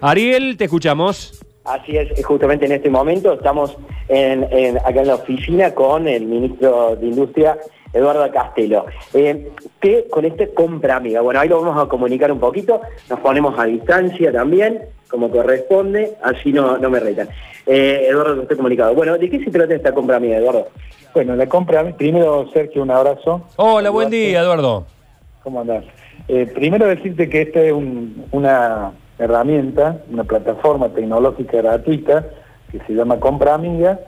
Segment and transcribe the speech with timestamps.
[0.00, 1.44] Ariel, te escuchamos.
[1.64, 3.76] Así es, justamente en este momento estamos
[4.08, 7.58] en, acá en la oficina con el ministro de Industria,
[7.92, 8.86] Eduardo Castelo.
[9.12, 12.80] Eh, que con esta compra amiga, bueno, ahí lo vamos a comunicar un poquito,
[13.10, 14.80] nos ponemos a distancia también,
[15.10, 17.28] como corresponde, así no, no me retan.
[17.66, 18.94] Eh, Eduardo, estoy comunicado.
[18.94, 20.68] Bueno, ¿de qué se trata esta compra amiga, Eduardo?
[21.12, 23.42] Bueno, la compra, primero Sergio, un abrazo.
[23.56, 24.86] Hola, buen día, Eduardo.
[25.42, 25.84] ¿Cómo andás?
[26.28, 27.74] Eh, primero decirte que esta es
[28.30, 32.26] una herramienta, una plataforma tecnológica gratuita
[32.70, 34.00] que se llama Compra Amiga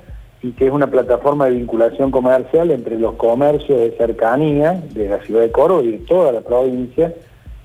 [0.43, 5.23] y que es una plataforma de vinculación comercial entre los comercios de cercanía de la
[5.23, 7.13] ciudad de Coro y de toda la provincia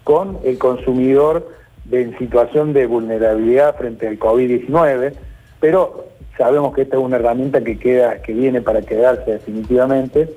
[0.04, 1.50] con el consumidor
[1.92, 5.14] en situación de vulnerabilidad frente al COVID-19,
[5.60, 6.06] pero
[6.38, 10.30] sabemos que esta es una herramienta que queda, que viene para quedarse definitivamente.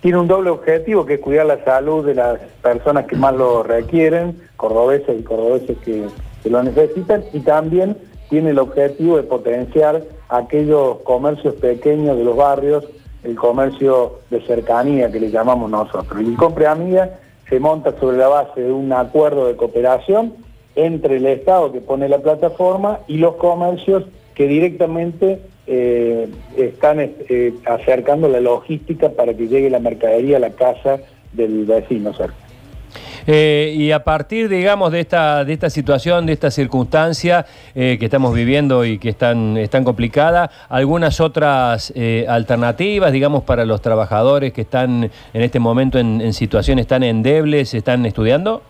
[0.00, 3.62] Tiene un doble objetivo que es cuidar la salud de las personas que más lo
[3.62, 6.06] requieren, cordobeses y cordobeses que
[6.42, 7.96] que lo necesitan y también
[8.28, 12.84] tiene el objetivo de potenciar aquellos comercios pequeños de los barrios,
[13.24, 16.22] el comercio de cercanía que le llamamos nosotros.
[16.22, 20.34] Y Compre Amiga se monta sobre la base de un acuerdo de cooperación
[20.76, 27.54] entre el Estado que pone la plataforma y los comercios que directamente eh, están eh,
[27.66, 31.00] acercando la logística para que llegue la mercadería a la casa
[31.32, 32.49] del vecino cerca.
[33.32, 38.06] Eh, y a partir, digamos, de esta, de esta situación, de esta circunstancia eh, que
[38.06, 44.52] estamos viviendo y que están, están complicada, ¿algunas otras eh, alternativas, digamos, para los trabajadores
[44.52, 48.62] que están en este momento en, situaciones tan endebles, están estudiando?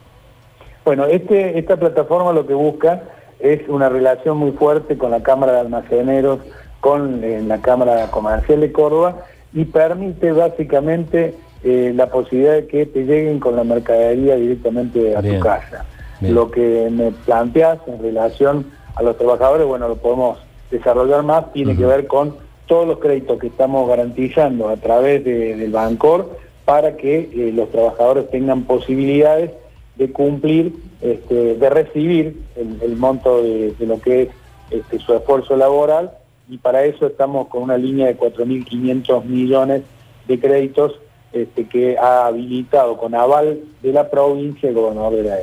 [0.85, 3.05] Bueno, este, esta plataforma lo que busca
[3.39, 6.41] es una relación muy fuerte con la Cámara de Almaceneros,
[6.81, 13.05] con la Cámara Comercial de Córdoba y permite básicamente eh, la posibilidad de que te
[13.05, 15.85] lleguen con la mercadería directamente a tu casa.
[16.21, 20.39] Lo que me planteas en relación a los trabajadores, bueno, lo podemos
[20.71, 25.71] desarrollar más, tiene que ver con todos los créditos que estamos garantizando a través del
[25.71, 29.51] Bancor para que eh, los trabajadores tengan posibilidades
[29.97, 30.73] de cumplir,
[31.03, 34.29] este, de recibir el, monto de, lo que es
[34.71, 36.13] este, su esfuerzo laboral.
[36.49, 39.83] Y para eso estamos con una línea de 4.500 millones
[40.29, 40.99] de créditos
[41.33, 45.37] este, que ha habilitado con aval de la provincia el gobernador de, la,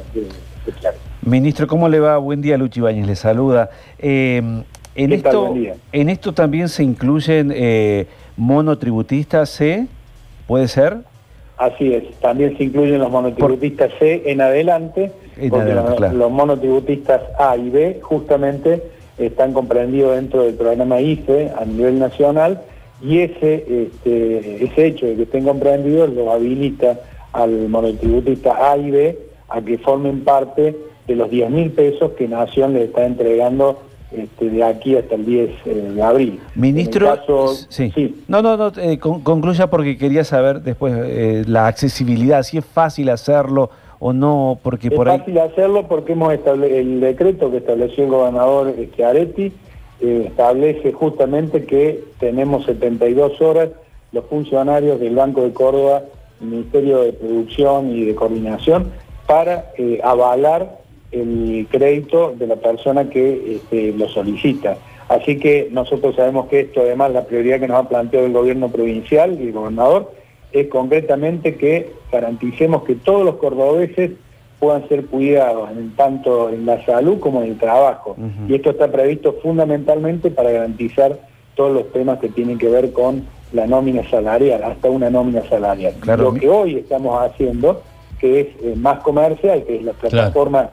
[1.22, 2.18] Ministro, ¿cómo le va?
[2.18, 3.70] Buen día, Luchi Bañez, le saluda.
[4.00, 4.42] Eh,
[4.96, 5.54] en, esto,
[5.92, 9.88] ¿En esto también se incluyen eh, monotributistas C?
[10.46, 10.98] ¿Puede ser?
[11.58, 15.12] Así es, también se incluyen los monotributistas C en adelante,
[15.50, 18.84] porque los, monotributistas A y B justamente
[19.18, 22.62] están comprendidos dentro del programa IFE a nivel nacional
[23.02, 27.00] y ese, este, ese hecho de que estén comprendidos lo habilita
[27.34, 29.20] al monotributista A y B
[29.50, 30.76] a que formen parte
[31.08, 33.80] de los 10 mil pesos que Nación le está entregando
[34.12, 36.40] este, de aquí hasta el 10 eh, de abril.
[36.56, 37.18] Ministro,
[37.70, 38.16] sí.
[38.28, 43.10] no, no, no eh, concluya porque quería saber después eh, la accesibilidad, si es fácil
[43.10, 43.70] hacerlo
[44.00, 45.16] o no, porque por ahí...
[45.16, 49.52] Es fácil hacerlo porque hemos el decreto que estableció el gobernador Chiaretti eh,
[50.00, 53.70] establece justamente que tenemos 72 horas
[54.12, 56.04] los funcionarios del Banco de Córdoba,
[56.40, 58.92] Ministerio de Producción y de Coordinación,
[59.26, 60.80] para eh, avalar
[61.12, 64.78] el crédito de la persona que este, lo solicita.
[65.10, 68.70] Así que nosotros sabemos que esto, además, la prioridad que nos ha planteado el gobierno
[68.70, 70.12] provincial y el gobernador,
[70.52, 74.12] es concretamente que garanticemos que todos los cordobeses
[74.60, 78.16] puedan ser cuidados en, tanto en la salud como en el trabajo.
[78.48, 81.20] Y esto está previsto fundamentalmente para garantizar
[81.56, 85.94] todos los temas que tienen que ver con la nómina salarial, hasta una nómina salarial.
[86.18, 87.82] Lo que hoy estamos haciendo,
[88.20, 90.72] que es eh, más comercial, que es la plataforma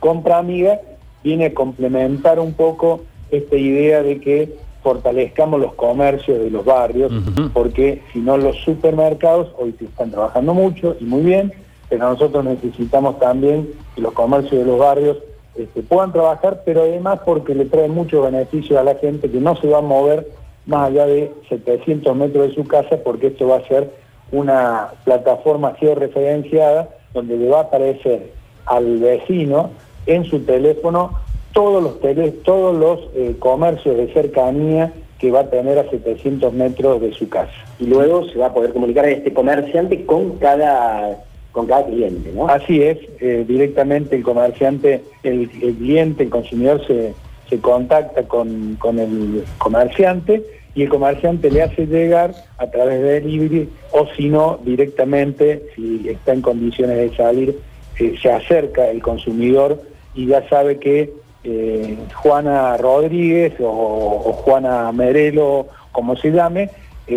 [0.00, 0.80] Compra Amiga,
[1.22, 7.12] viene a complementar un poco esta idea de que fortalezcamos los comercios de los barrios,
[7.52, 11.52] porque si no los supermercados hoy se están trabajando mucho y muy bien,
[11.88, 15.18] pero nosotros necesitamos también que los comercios de los barrios
[15.56, 19.56] este, puedan trabajar, pero además porque le trae mucho beneficio a la gente que no
[19.56, 20.26] se va a mover
[20.66, 23.90] más allá de 700 metros de su casa, porque esto va a ser
[24.32, 28.32] una plataforma georreferenciada donde le va a aparecer
[28.66, 29.70] al vecino
[30.06, 31.12] en su teléfono
[31.52, 37.00] todos los, todos los eh, comercios de cercanía que va a tener a 700 metros
[37.00, 37.52] de su casa.
[37.78, 41.24] Y luego se va a poder comunicar este comerciante con cada
[41.56, 42.30] con cada cliente.
[42.48, 47.14] Así es, eh, directamente el comerciante, el, cliente, el consumidor se,
[47.62, 50.44] contacta con, el comerciante
[50.74, 56.06] y el comerciante le hace llegar a través de delivery o si no, directamente, si
[56.10, 57.58] está en condiciones de salir,
[58.00, 59.80] eh, se acerca el consumidor
[60.14, 61.10] y ya sabe que
[61.44, 66.68] eh, Juana Rodríguez o, Juana Merelo, como se llame,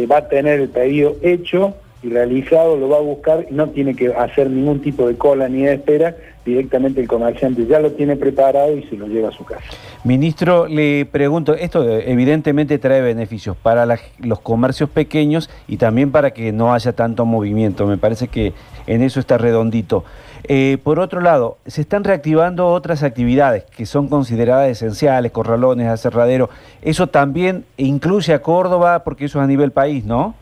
[0.10, 4.14] va a tener el pedido hecho y realizado, lo va a buscar no tiene que
[4.14, 6.16] hacer ningún tipo de cola ni de espera,
[6.46, 9.64] directamente el comerciante ya lo tiene preparado y se lo lleva a su casa.
[10.04, 13.86] Ministro, le pregunto, esto evidentemente trae beneficios para
[14.20, 18.54] los comercios pequeños y también para que no haya tanto movimiento, me parece que
[18.88, 20.06] en eso está redondito.
[20.46, 26.50] Eh, por otro lado, se están reactivando otras actividades que son consideradas esenciales, corralones, aserradero.
[26.82, 30.34] Eso también incluye a Córdoba porque eso es a nivel país, ¿no?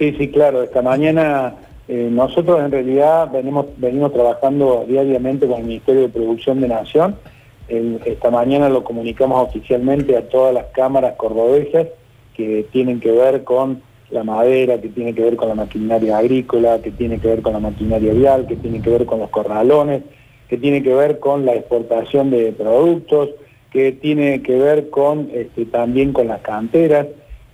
[0.00, 0.62] Sí, sí, claro.
[0.62, 1.56] Esta mañana
[1.86, 7.16] eh, nosotros en realidad venimos, venimos trabajando diariamente con el Ministerio de Producción de Nación.
[7.68, 11.88] esta mañana lo comunicamos oficialmente a todas las cámaras cordobesas
[12.34, 16.80] que tienen que ver con la madera, que tiene que ver con la maquinaria agrícola,
[16.80, 20.02] que tiene que ver con la maquinaria vial, que tiene que ver con los corralones,
[20.48, 23.28] que tiene que ver con la exportación de productos,
[23.70, 27.06] que tiene que ver con este, también con las canteras.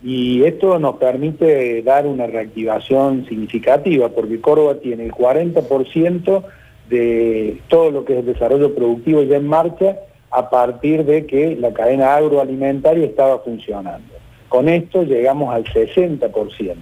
[0.02, 6.44] Y esto nos permite dar una reactivación significativa, porque Córdoba tiene el 40%
[6.88, 9.96] de todo lo que es el desarrollo productivo ya en marcha
[10.30, 14.14] a partir de que la cadena agroalimentaria estaba funcionando.
[14.48, 16.76] Con esto llegamos al 60%.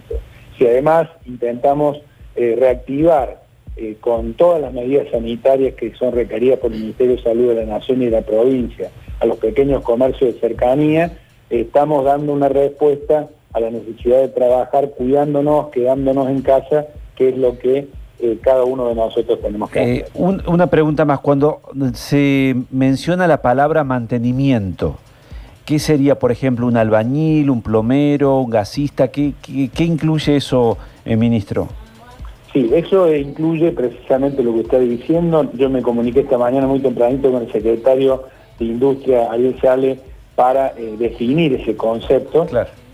[0.57, 2.01] Si además intentamos
[2.35, 3.41] eh, reactivar
[3.77, 7.65] eh, con todas las medidas sanitarias que son requeridas por el Ministerio de Salud de
[7.65, 8.89] la Nación y de la provincia
[9.19, 11.17] a los pequeños comercios de cercanía,
[11.61, 17.37] estamos dando una respuesta a la necesidad de trabajar cuidándonos, quedándonos en casa, que es
[17.37, 17.87] lo que
[18.19, 20.05] eh, cada uno de nosotros tenemos que hacer.
[20.15, 21.61] una pregunta más, cuando
[21.93, 24.97] se menciona la palabra mantenimiento,
[25.65, 29.07] ¿Qué sería, por ejemplo, un albañil, un plomero, un gasista?
[29.07, 29.33] ¿Qué,
[29.79, 31.67] incluye eso, eh, ministro?
[32.53, 35.49] Sí, eso incluye precisamente lo que está diciendo.
[35.53, 38.25] Yo me comuniqué esta mañana muy tempranito con el secretario
[38.59, 39.99] de Industria, Ariel Sale,
[40.35, 42.47] para eh, definir ese concepto,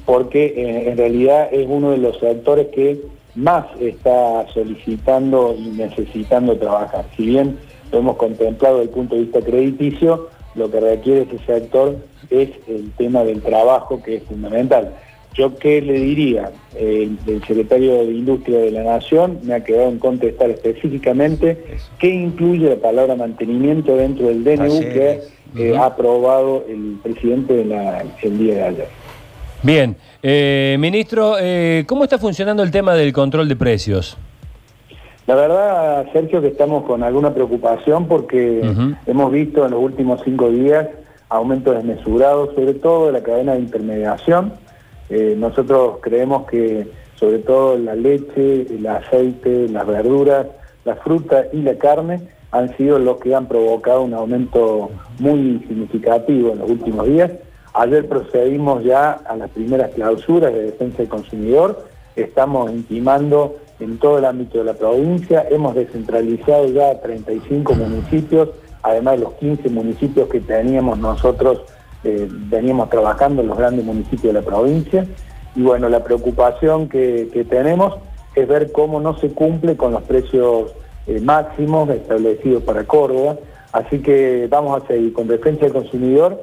[0.06, 3.02] porque eh, en realidad es uno de los sectores que
[3.36, 7.06] más está solicitando y necesitando trabajar.
[7.16, 7.58] Si bien
[7.92, 11.96] lo hemos contemplado desde el punto de vista crediticio, lo que requiere ese sector
[12.30, 14.94] es el tema del trabajo que es fundamental.
[15.34, 17.18] Yo qué le diría, el,
[17.48, 22.76] secretario de Industria de la Nación me ha quedado en contestar específicamente qué incluye la
[22.76, 25.22] palabra mantenimiento dentro del DNU que
[25.58, 28.88] eh, ha aprobado el presidente de la, el día de ayer.
[29.64, 34.18] Bien, eh, ministro, eh, ¿cómo está funcionando el tema del control de precios?
[35.28, 38.62] La verdad, Sergio, que estamos con alguna preocupación porque
[39.06, 40.88] hemos visto en los últimos cinco días
[41.30, 44.54] aumentos desmesurados, sobre todo de la cadena de intermediación.
[45.12, 50.48] Eh, nosotros creemos que sobre todo la leche, el aceite, las verduras,
[50.86, 52.22] la fruta y la carne
[52.52, 57.30] han sido los que han provocado un aumento muy significativo en los últimos días.
[57.74, 61.86] Ayer procedimos ya a las primeras clausuras de defensa del consumidor,
[62.16, 65.46] estamos intimando en todo el ámbito de la provincia.
[65.50, 68.50] Hemos descentralizado ya 35 municipios,
[68.82, 71.62] además de los 15 municipios que teníamos nosotros,
[72.04, 75.06] eh, veníamos trabajando en los grandes municipios de la provincia.
[75.56, 77.96] Y bueno, la preocupación que, tenemos
[78.36, 80.72] es ver cómo no se cumple con los precios
[81.08, 83.38] eh, máximos establecidos para Córdoba.
[83.72, 86.42] Así que vamos a seguir con defensa del consumidor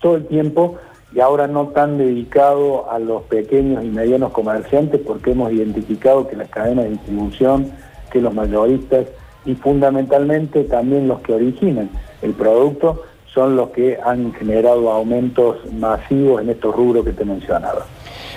[0.00, 0.76] todo el tiempo
[1.14, 6.36] y ahora no tan dedicado a los pequeños y medianos comerciantes porque hemos identificado que
[6.36, 7.72] las cadenas de distribución,
[8.10, 9.06] que los mayoristas
[9.44, 11.90] y fundamentalmente también los que originan
[12.22, 13.02] el producto
[13.38, 17.86] son los que han generado aumentos masivos en estos rubros que te mencionaba.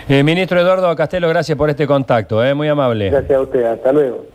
[0.08, 3.10] Eh, ministro Eduardo Castelo, gracias por este contacto, eh, muy amable.
[3.10, 4.26] Gracias a usted, hasta luego.